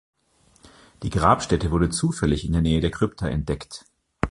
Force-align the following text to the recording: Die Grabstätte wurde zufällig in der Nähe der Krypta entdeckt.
Die 1.03 1.11
Grabstätte 1.11 1.69
wurde 1.69 1.91
zufällig 1.91 2.43
in 2.43 2.53
der 2.53 2.63
Nähe 2.63 2.81
der 2.81 2.89
Krypta 2.89 3.27
entdeckt. 3.27 3.85